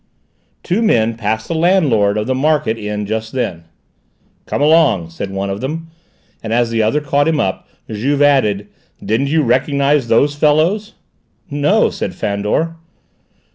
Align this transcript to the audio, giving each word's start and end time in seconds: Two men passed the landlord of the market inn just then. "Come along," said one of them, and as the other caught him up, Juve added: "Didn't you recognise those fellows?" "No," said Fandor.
Two 0.63 0.81
men 0.81 1.13
passed 1.15 1.47
the 1.47 1.53
landlord 1.53 2.17
of 2.17 2.25
the 2.25 2.33
market 2.33 2.75
inn 2.75 3.05
just 3.05 3.33
then. 3.33 3.65
"Come 4.47 4.59
along," 4.59 5.11
said 5.11 5.29
one 5.29 5.51
of 5.51 5.61
them, 5.61 5.91
and 6.41 6.51
as 6.51 6.71
the 6.71 6.81
other 6.81 6.99
caught 7.01 7.27
him 7.27 7.39
up, 7.39 7.67
Juve 7.87 8.19
added: 8.23 8.67
"Didn't 9.05 9.27
you 9.27 9.43
recognise 9.43 10.07
those 10.07 10.33
fellows?" 10.33 10.95
"No," 11.51 11.91
said 11.91 12.15
Fandor. 12.15 12.77